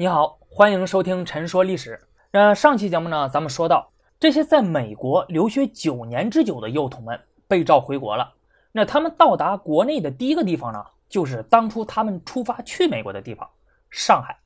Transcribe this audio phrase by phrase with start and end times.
[0.00, 1.96] 你好，欢迎收听《陈说历史》。
[2.30, 3.90] 那上期节目呢，咱们说到
[4.20, 8.32] 这些在美国留学九年之久的幼童们被召回国了。
[8.70, 13.50] 那他们到达国内的第一个地方呢，就是当初他们出发去美国的地方——
[13.90, 14.38] 上海。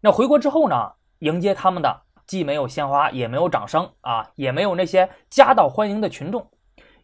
[0.00, 6.44] 那回国之后呢，迎接他们的既没有鲜花，也没有掌声啊，也没有那些夹道欢迎的群众，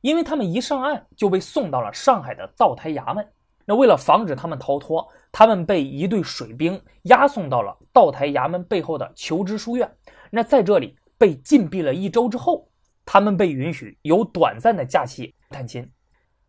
[0.01, 3.25] 因为他们一上岸就被送到了上海的道台衙门。
[3.71, 9.89] 那为了防止他们逃脱，他们被一队水兵押送到了道台衙门背后的求知书院。
[10.29, 12.69] 那在这里被禁闭了一周之后，
[13.07, 15.89] 他们被允许有短暂的假期探亲。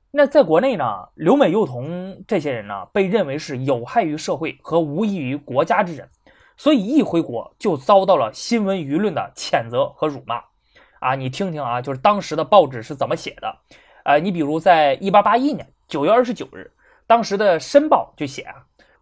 [0.09, 6.09] 那在国内呢，留美幼童这些人呢，被认为是有害于社会和无益于国家之人，
[6.57, 10.41] 所以一回国就遭到了新闻舆论的谴责和辱骂。
[10.99, 13.55] 啊，你听听啊，就是当时的报纸是怎么写的？
[14.05, 16.71] 呃，你比如在一八八一年九月二十九日。
[17.11, 18.55] 当时的《申报》就写啊，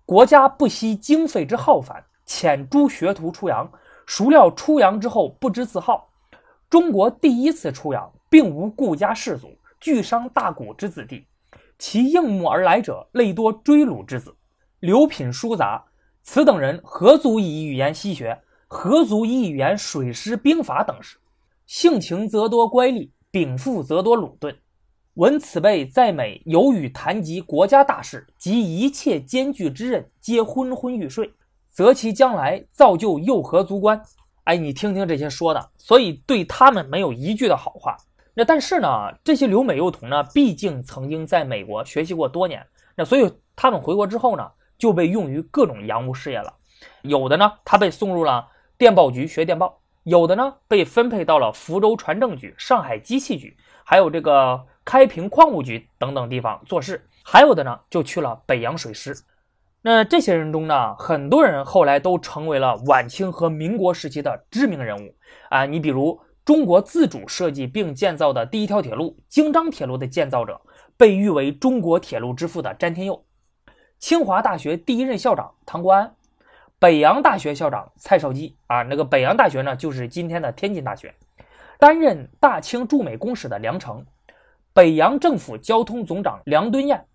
[0.04, 3.72] 国家不惜经费之浩繁，遣诸学徒出洋，
[4.08, 6.10] 孰料出洋之后不知自号。
[6.72, 11.28] 中国第一次出洋，并无顾家士族、巨商大贾之子弟，
[11.78, 14.36] 其应募而来者，类多追虏之子，
[14.80, 15.86] 流品书杂。
[16.24, 18.42] 此等人何足以语言西学？
[18.66, 21.20] 何足以语言水师兵法等事？
[21.68, 24.58] 性情则多乖戾，禀赋则多鲁钝。
[25.20, 31.30] 闻此辈在美有与谈及国家大事及一切艰巨之任，皆昏昏欲睡，
[31.70, 34.02] 则其将来造就又何足观？
[34.46, 37.98] 哎，你听听这些说的，所以对他们没有一句的好话。
[38.34, 38.88] 那但是呢，
[39.22, 46.54] 这些留美幼童呢，毕竟曾经在美国学习过多年，那所以他们回国之后呢，就被用于各种洋务事业了。
[47.02, 49.68] 有的呢，他被送入了电报局学电报；
[50.10, 54.66] 有的呢，被分配到了福州船政局、上海机器局，还有这个。
[54.86, 59.16] 开平矿务局等等地方做事，还有的呢就去了北洋水师。
[59.84, 65.14] 那这些人中呢，很多人后来都成为了晚清和民国时期的知名人物
[65.50, 65.64] 啊。
[65.64, 70.60] 你比如中国自主设计并建造的第一条铁路京张铁路的建造者，
[70.98, 73.14] 被誉为中国铁路之父的詹天佑；
[74.00, 76.08] 清华大学第一任校长唐国安；
[76.80, 81.10] 北洋大学校长蔡少基啊，那个北洋大学呢，就是今天的天津大学；
[81.78, 84.06] 担任大清驻美公使的梁诚。
[84.72, 87.06] 北洋政府交通总长梁敦彦，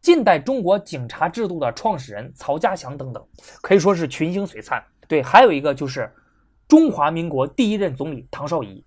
[0.00, 3.22] 近代中国警察制度的创始人曹家祥等等，
[3.60, 4.82] 可以说是群星璀璨。
[5.06, 6.10] 对，还有一个就是
[6.66, 8.82] 中华民国第一任总理唐绍仪。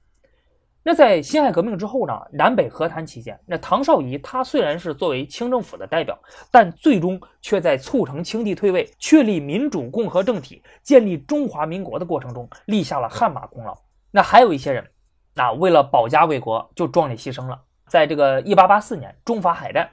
[0.86, 6.20] 那在辛亥革命之后呢，南北和谈期间，那唐绍仪他虽然是作为清政府的代表，
[6.52, 13.74] 但最终却在促成清帝退位、确立民主共和政体、建立中华民国的过程中立下了汗马功劳。
[14.12, 14.86] 那还有一些人，
[15.34, 17.58] 那为了保家卫国，就壮烈牺牲了。
[17.88, 19.90] 在这个一八八四年中法海战，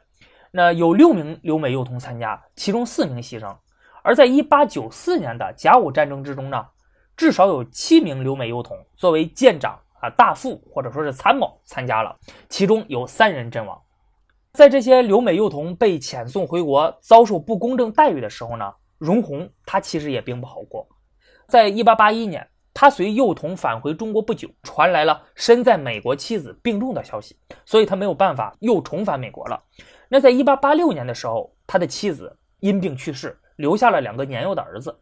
[0.50, 3.54] 那有六名留美幼童参加，其中四名牺牲；
[4.02, 6.66] 而在一八九四年的甲午战争之中呢，
[7.16, 12.16] 至少有七名留美幼童作为舰长啊、大副或者说是参谋参加了，
[12.48, 13.80] 其中有三人阵亡。
[14.52, 20.86] 在这些留美幼童被遣送回国，遭受不公正待遇的时候呢，荣闳他其实也并不好过。
[21.46, 22.46] 在一八八一年。
[22.72, 29.60] 他随幼童返回中国不久，传来了身在美国妻子病重的消息，所以他没有办法又重返美国了。
[30.08, 34.96] 那在1886年的时候，他的妻子因病去世，留下了两个年幼的儿子。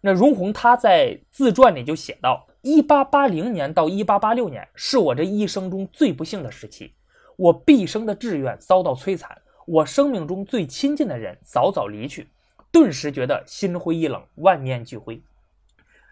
[0.00, 6.92] 那荣闳他在自传里就写道：1880年到1886年是我这一生中最不幸的时期，
[7.36, 12.28] 我毕生的志愿遭到摧残，我生命中最亲近的人早早离去，
[12.72, 15.22] 顿时觉得心灰意冷，万念俱灰。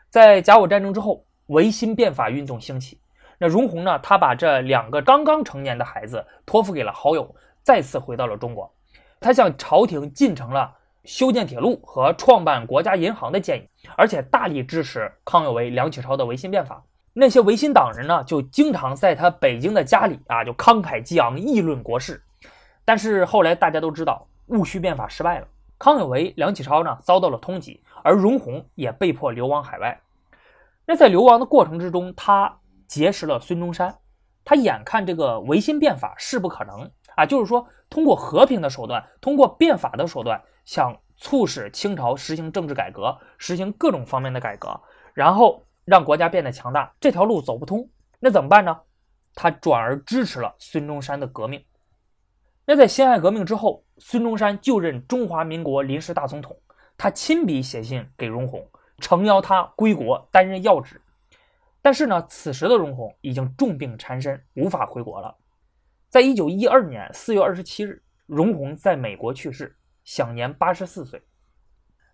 [0.09, 3.00] 在甲午战争之后，维新变法运动兴起。
[3.36, 3.98] 那荣闳呢？
[3.98, 7.34] 他把这两个刚刚成年的孩子托付给了好友，
[7.65, 8.72] 再次回到了中国。
[9.19, 10.72] 他向朝廷进呈了
[11.04, 16.82] 修建铁路和创办国家银行的建议，而且大力支持康有为、梁启超的维新变法。
[17.12, 22.20] 那些维新党人呢，就经常在他北京的家里啊，就慷慨激昂议论国事。
[22.84, 25.47] 但是后来大家都知道，戊戌变法失败了，
[25.78, 30.00] 康有为、梁启超呢遭到了通缉，而荣闳也被迫流亡海外。
[30.86, 33.95] 那在流亡的过程之中，他结识了孙中山。
[34.45, 44.78] 他眼看这个维新变法势不可能啊，就是说通过和平的手段，通过变法的手段，想促使清朝实行政治改革，实行各种方面的改革，
[45.13, 47.89] 然后让国家变得强大，这条路走不通。
[48.19, 48.81] 那怎么办呢？
[49.34, 51.65] 他转而支持了孙中山的革命。
[52.65, 56.57] 那在辛亥革命之后，孙中山就任中华民国临时大总统，
[56.97, 58.65] 他亲笔写信给荣闳。
[58.99, 61.03] 诚邀他归国担任要职，
[61.83, 65.37] 但是呢，此时的荣闳已经重病缠身，无法回国了。
[66.09, 71.21] 在一九一二年四月二十七日，荣闳在美国去世，享年八十四岁。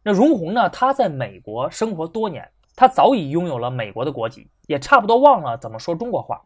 [0.03, 6.41] 那荣闳呢，他在美国生活多年，他早已拥有了美国的国籍，也差不多忘了怎么说中国话。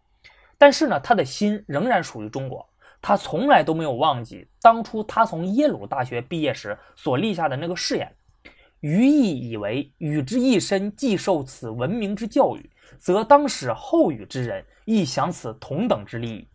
[0.59, 2.69] 但是呢，他的心仍然属于中国，
[3.01, 8.13] 他从来都没有忘记当初他从耶鲁大学毕业时所立下的那个誓言。
[8.81, 16.49] 余意以为，与之一身既受此文明之教育，则当使后与之人亦享此同等之利益，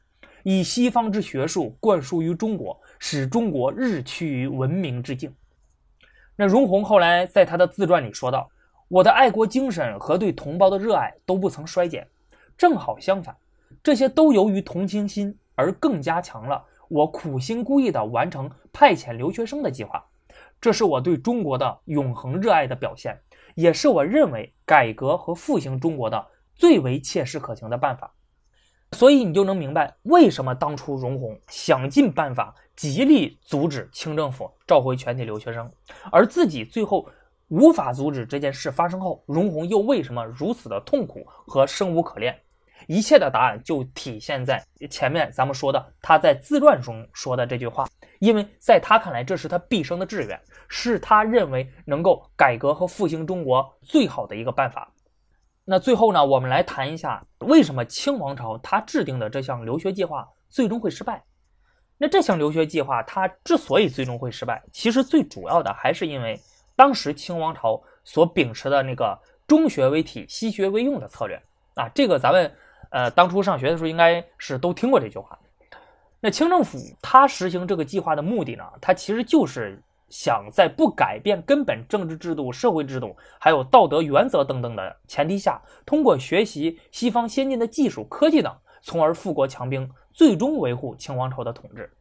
[0.43, 5.33] 以西方之学术灌输于中国，使中国日趋于文明之境。
[6.35, 8.49] 那荣闳后来在他的自传里说道
[8.87, 12.07] ：“我的爱国精神和对同胞的热爱都不曾衰减，
[12.57, 13.35] 正好相反，
[13.81, 16.63] 这些都由于同情心而更加强了。
[16.87, 20.05] 我苦心孤诣地完成派遣留学生的计划。”
[20.61, 23.17] 这是我对中国的永恒热爱的表现，
[23.55, 28.13] 也是我认为改革和复兴中国的最为切实可行的办法。
[28.91, 35.69] 所以你就能明白，为什么当初荣闳想尽办法极力阻止清政府召回全体留学生，
[36.13, 37.05] 而自己最后
[37.49, 42.33] 无法阻止这件事发生后，荣闳又为什么如此的痛苦和生无可恋？
[42.87, 47.85] 一切的答案就体现在前面咱们说的他在自传中说的这句话。
[48.19, 50.39] 因为在他看来，这是他毕生的志愿，
[50.69, 54.89] 是他认为能够改革和复兴中国最好的一个办法。
[55.65, 61.21] 那最后呢，我们来谈一下为什么清王朝他制定的这项留学计划最终会失败。
[62.01, 66.39] 那这项留学计划它之所以最终会失败，其实最主要的还是因为
[66.75, 71.39] 当时清王朝所秉持的那个中学为体、西学为用的策略
[71.75, 71.89] 啊。
[71.93, 72.49] 这个咱们
[72.89, 75.37] 呃当初上学的时候应该是都听过这句话。
[76.21, 78.63] 那清政府它实行这个计划的目的呢？
[78.79, 79.77] 它其实就是
[80.09, 91.91] 想在不改变根本政治制度、社会制度，还有道德原则等等的前提下，通过学习西方先进的技术、科技等，从而富国强兵，最终维护清王朝的统治。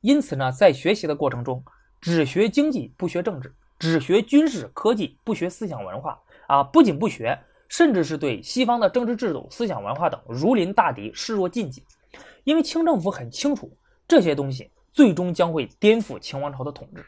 [0.00, 1.62] 因此呢，在学习的过程中，
[2.00, 7.38] 只学经济不学政治，只学军事科技不学思想文化啊，不仅不学，
[7.68, 11.84] 甚至是对西方的政治制度、思想文化等如临大敌，视若禁忌。
[12.44, 13.70] 因为清政府很清楚
[14.08, 17.04] 这些东西最终将会颠覆清王朝的统治。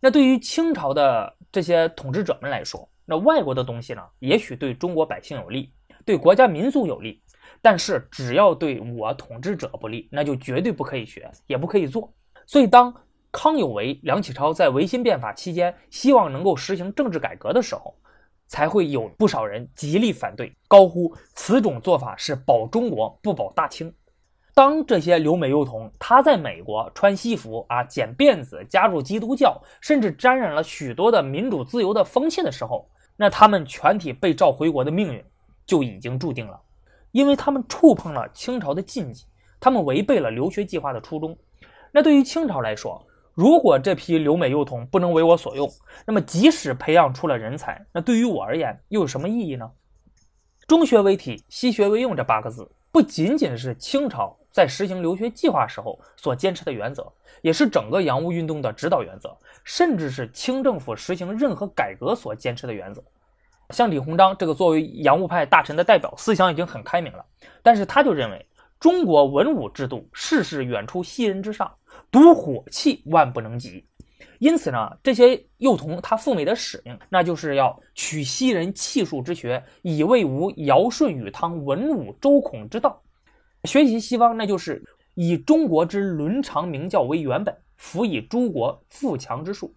[0.00, 5.70] 那对于清朝的这些统治者们来说，那外国的东西呢，也许对中国百姓有利，
[6.04, 7.22] 对国家民族有利，
[7.62, 12.12] 但是只要对我统治者不利，那就绝对不可以学，也不可以做。
[12.44, 12.92] 所以，当
[13.30, 17.94] 康有为、梁启超在维新变法期间希望能够实行政治改革的时候，
[18.48, 23.94] 才会有不少人极力反对，高呼此种做法是保中国不保大清。
[24.54, 35.24] 当这些留美幼童他在美国穿西服啊、剪辫子、加入基督教，甚至沾染了许多的民主自由的风气的时候，那他们全体被召回国的命运
[35.64, 36.60] 就已经注定了，
[37.12, 39.24] 因为他们触碰了清朝的禁忌，
[39.60, 41.36] 他们违背了留学计划的初衷。
[41.92, 45.70] 那对于清朝来说，如果这批留美幼童不能为我所用，
[46.06, 49.70] 那么即使培养出了人才，那对于我而言又有什么意义呢？
[50.66, 54.36] 中学为体，西学为用这八个字，不仅仅是清朝。
[54.50, 57.10] 在实行留学计划时候所坚持的原则，
[57.40, 63.02] 也是整个洋务运动的指导原则，甚至是清政府实行任何改革所坚持的原则。
[63.72, 67.24] 像李鸿章这个作为洋务派大臣的代表，思想已经很开明了，
[67.62, 68.46] 但是他就认为
[68.78, 71.72] 中国文武制度事事远出西人之上，
[72.10, 73.84] 独火器万不能及。
[74.38, 83.00] 因此呢，这些幼童他赴美的使命，那就是要取西人气数之学，以为吾尧舜禹汤文武周孔之道。
[83.64, 84.82] 学习西方，那就是
[85.14, 89.72] 以中国之伦常名教为原本，辅以诸国富强之术。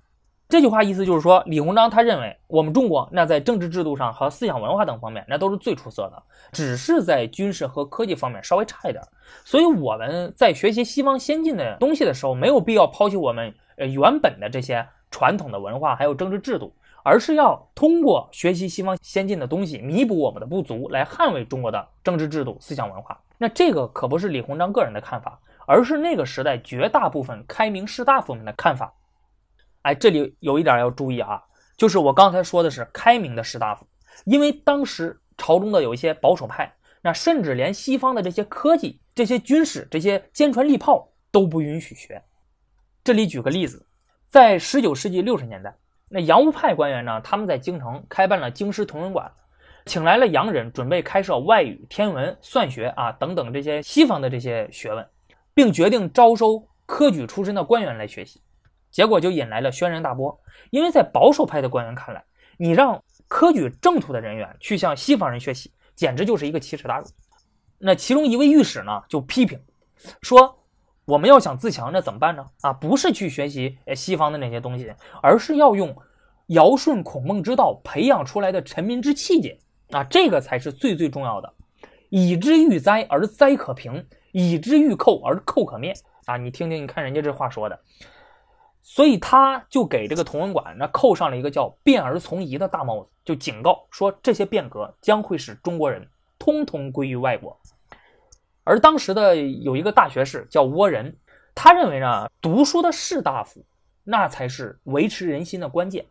[0.48, 9.04] 这句话意思就是说，李鸿章他认为我们中国那在政治制度上和思想文化等方面，那都是最出色的，只是在军事和科技方面稍微差一点。
[9.44, 16.74] 所以我们在学习西方先进的东西的时候，没有必要抛弃我们呃原本的这些传统的文化还有政治制度。
[17.08, 23.16] 而是要通过学习西方先进的东西，弥补我们的不足，来捍卫中国的政治制度、思想文化。
[23.38, 28.92] 那这个可不是李鸿章个人的看法，而是那个时代绝大部分开明士大夫们的看法。
[29.86, 31.40] 哎，这里有一点要注意啊，
[31.78, 33.86] 就是我刚才说的是开明的士大夫，
[34.26, 36.74] 因为当时朝中的有一些保守派，
[37.04, 42.20] 那甚至连西方的这些科技、这些军事、这些坚船利炮都不允许学。
[43.04, 43.86] 这里举个例子，
[44.28, 45.72] 在十九世纪六十年代。
[46.10, 47.22] 那洋务派官员呢？
[47.22, 49.32] 他们在京城开办了京师同文馆，
[49.86, 55.08] 请来了洋人，准备开设外语、天文、算学啊等等这些西方的这些学问，
[55.54, 58.42] 并决定招收科举出身的官员来学习。
[58.96, 62.24] 结果就引来了轩然大波，因为在保守派的官员看来，
[62.56, 67.06] 你让科举正途的人员去向西方人学习，简直就是一个奇耻大辱。
[67.78, 69.60] 那其中一位御史呢，就批评
[70.22, 70.58] 说。
[71.08, 72.44] 我们要想自强，那怎么办呢？
[72.62, 75.96] 啊，不是去学习西方的那些东西，而是要用
[76.48, 79.60] 尧舜孔孟之道培养出来的臣民之气节
[79.92, 81.54] 啊，这个才是最最重要的。
[82.10, 85.94] 以之欲灾而灾可平，以之欲寇而寇可灭
[86.26, 86.38] 啊！
[86.38, 87.80] 你听听，你看人家这话说的，
[88.88, 97.60] 所以他就给这个同文馆那扣上了一个叫“变而从夷”的大帽子，就警告说这些变革将会使中国人通通归于外国。
[98.64, 101.18] 而当时的有一个大学士叫倭人，
[101.56, 103.66] 他认为呢，读书的士大夫
[104.04, 106.06] 那才是维持人心的关键。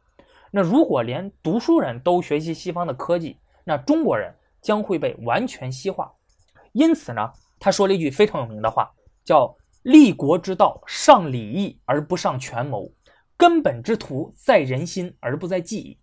[0.51, 6.13] 那如果连读书人都学习西方的科技，那中国人将会被完全西化。
[6.73, 8.91] 因此呢，他说了一句非常有名的话，
[9.25, 12.91] 叫“立国之道，上礼义而不上权谋，
[13.37, 15.97] 根本之图在人心而不在技艺。”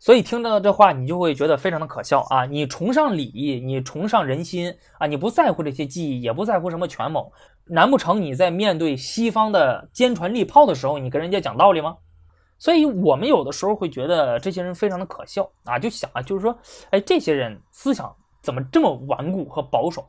[0.00, 2.46] 所以听到这话，你就会觉得非常的可笑啊！
[2.46, 7.32] 你崇尚礼义，你崇尚人心啊，你不在乎这些技艺，也不在乎什么权谋，
[7.64, 11.96] 难不成你在面对西方的坚船利炮的时候，你跟人家讲道理吗？
[12.58, 16.56] 所以我们有的时候会觉得这些人非常的可笑啊，就想啊，就是说，
[16.90, 20.08] 哎，这些人思想怎么这么顽固和保守？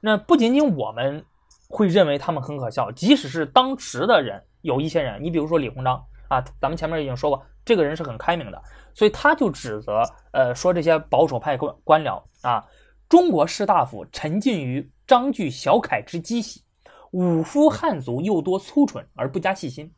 [0.00, 1.24] 那不仅仅我们
[1.74, 8.62] 会认为他们很可笑，即使是当时的人，有一些人，你比如说李鸿章啊，咱们前面已经说过，这个人是很开明的。
[8.92, 10.02] 所以他就指责，
[10.32, 12.62] 呃，说这些保守派官官僚啊，
[13.08, 16.62] 中国士大夫沉浸于章句小楷之机喜，
[17.12, 19.90] 武夫汉族又多粗蠢而不加细心，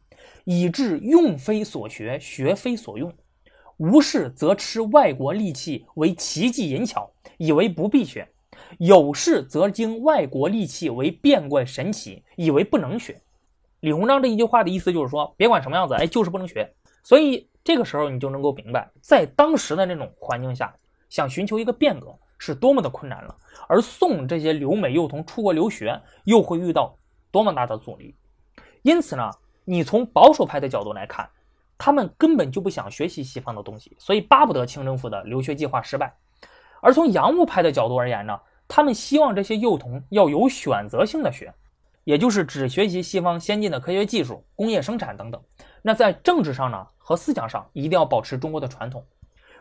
[0.45, 3.13] 以致用非所学，学非所用。
[3.79, 8.25] 无事则吃外国利器为奇技淫巧，以为不必学；
[8.79, 13.21] 有事则经外国利器为变怪神奇，以为不能学。
[13.81, 16.75] 李鸿章这一句话的意思就是说，别管什么样子，哎，就是不能学。
[17.03, 17.49] 所以。
[17.65, 20.71] 这个时候你就能够明白，在当时的那种环境下，
[21.09, 23.35] 想寻求一个变革是多么的困难了。
[23.67, 26.95] 而送这些留美幼童出国留学，又会遇到
[27.31, 28.15] 多么大的阻力。
[28.83, 29.31] 因此呢，
[29.65, 31.27] 你从保守派的角度来看，
[31.79, 36.15] 他们根本就不想学习西方的东西，所以巴不得清政府的留学计划失败。
[36.83, 41.53] 而从洋务派的角度而言呢，他们希望这些幼童要有选择性的学，
[42.05, 45.43] 也就是只学习西方先进的科学技术、工业生产等等。
[45.83, 46.87] 那在政治上呢？
[47.07, 49.05] 和思想上一定要保持中国的传统，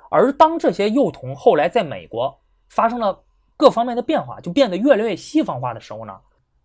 [0.09, 2.33] 而当这些幼童后来在美国
[2.69, 3.21] 发生了
[3.57, 6.17] 各方面的变化，就变得越来越西方化的时候呢，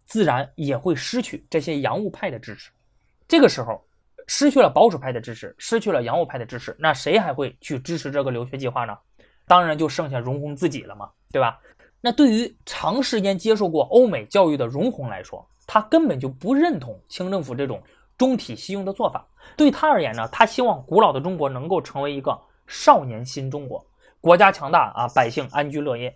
[0.04, 2.70] 自然也会失去这些洋务派的支持。
[3.26, 3.84] 这个时候
[4.28, 8.96] 失去了保守派的支持，失去了洋务派的支持，那谁还会去支持这个留学计划呢？
[9.48, 11.58] 当然就剩下容闳自己了嘛，对吧？
[12.00, 17.82] 那对于长时间接受过欧美教育的容闳来说，他根本就不认同清政府这种。
[18.16, 19.24] 中体西用的做法，
[19.56, 22.36] 对他而言呢，他希望古老的中国能够成为一个
[22.66, 23.86] 少年新中国，
[24.20, 26.12] 国家强大啊，百姓安居乐业。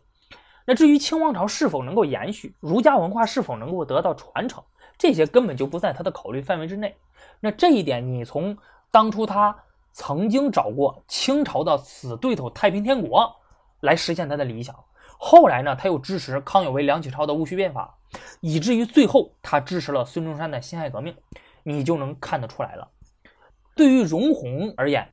[0.66, 4.60] 那至于清王朝是否能够延续，儒家文化是否能够得到传承，
[4.98, 6.92] 这些根本就不在他的考虑范围之内。
[7.38, 8.58] 那这一点，你从
[8.90, 9.56] 当初他
[9.92, 13.32] 曾经找过清朝的死对头太平天国
[13.78, 14.74] 来实现他的理想，
[15.24, 17.96] 后来呢，他又支持康有为、梁启超的戊戌变法，
[18.40, 21.16] 以至于最后他支持了孙中山的辛亥革命。
[21.62, 22.88] 你就能看得出来了。
[23.76, 25.08] 对于容闳而言，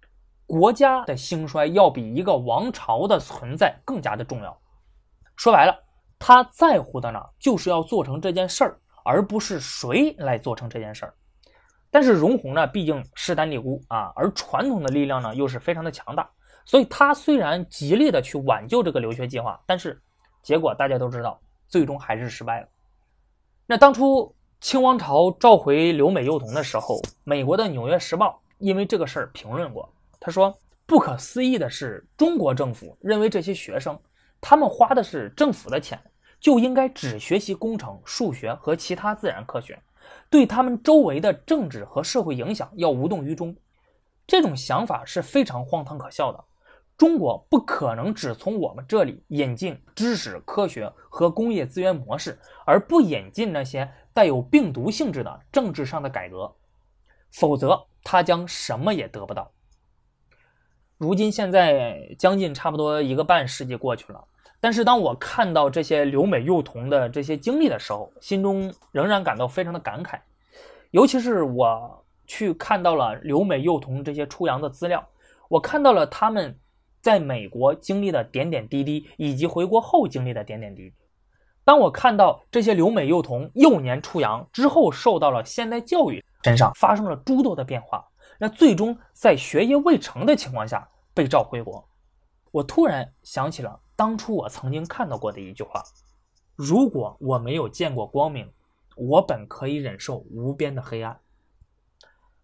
[0.48, 4.60] 国家的兴衰要比一个王朝的存在更加的重要。
[5.36, 5.80] 说白了，
[6.18, 11.14] 他在乎的呢，就是要做成这件事儿，而不是谁来做成这件事儿。
[11.92, 16.28] 但是容闳呢，毕竟势单力孤啊，而传统的力量呢，又是非常的强大。
[16.70, 20.00] 所以他虽然极力的去挽救这个留学计划，但是
[20.44, 22.68] 结果大家都知道，最终还是失败了。
[23.66, 24.32] 那当初。
[24.62, 30.54] 清王朝召回留美幼童的时候，美国的《纽约时报》因为这个事儿评论过，他说
[30.86, 33.98] ：“不可思议的是，中国政府认为这些学生，
[34.42, 35.98] 他们花的是政府的钱，
[36.42, 39.82] 就应该只学习工程、数学和其他自然科学，
[40.30, 43.56] 对他们周围的政治和社会影响要无动于衷。
[44.28, 46.44] 这种想法是非常荒唐可笑的。”
[47.00, 56.54] 中国不可能只从我们这里引进知识、科学和工业资源模式，而不引进那些带有病毒性质的政治上的改革，
[57.32, 59.50] 否则他将什么也得不到。
[60.98, 64.22] 如今现在将近差不多一个半世纪过去了，
[64.60, 70.20] 但是当我看到这些留美幼童的这些经历的时候，心中仍然感到非常的感慨。
[70.92, 75.08] 尤其是我去看到了留美幼童这些出洋的资料，
[75.48, 76.60] 我看到了他们。
[77.10, 80.96] 在美国经历的点点滴滴，以及回国后经历的点点滴滴。
[81.64, 91.84] 当我看到这些留美幼童幼年出洋之后，受到了现代教育，身上发生了诸多的变化，那最终在学业未成的情况下被召回国，
[92.52, 95.82] 我突然想起了当初我曾经看到过的一句话：
[96.56, 98.48] 如果我没有见过光明，
[98.96, 101.20] 我本可以忍受无边的黑暗。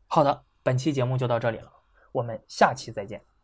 [0.07, 1.71] 好的，本期节目就到这里了。
[2.13, 3.34] 我们下期再见。